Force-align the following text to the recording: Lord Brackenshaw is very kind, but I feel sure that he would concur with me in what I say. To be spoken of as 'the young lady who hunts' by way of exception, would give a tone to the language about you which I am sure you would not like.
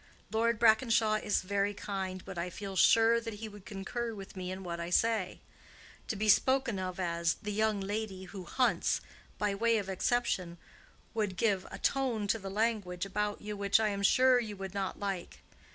Lord 0.31 0.57
Brackenshaw 0.57 1.21
is 1.23 1.43
very 1.43 1.75
kind, 1.75 2.25
but 2.25 2.35
I 2.35 2.49
feel 2.49 2.75
sure 2.75 3.21
that 3.21 3.35
he 3.35 3.47
would 3.47 3.67
concur 3.67 4.15
with 4.15 4.35
me 4.35 4.49
in 4.51 4.63
what 4.63 4.79
I 4.79 4.89
say. 4.89 5.41
To 6.07 6.15
be 6.15 6.27
spoken 6.27 6.79
of 6.79 6.99
as 6.99 7.35
'the 7.35 7.51
young 7.51 7.79
lady 7.79 8.23
who 8.23 8.45
hunts' 8.45 9.01
by 9.37 9.53
way 9.53 9.77
of 9.77 9.89
exception, 9.89 10.57
would 11.13 11.37
give 11.37 11.67
a 11.69 11.77
tone 11.77 12.25
to 12.29 12.39
the 12.39 12.49
language 12.49 13.05
about 13.05 13.43
you 13.43 13.55
which 13.55 13.79
I 13.79 13.89
am 13.89 14.01
sure 14.01 14.39
you 14.39 14.57
would 14.57 14.73
not 14.73 14.99
like. 14.99 15.43